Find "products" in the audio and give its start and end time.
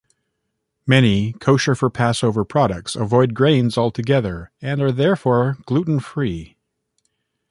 2.43-2.95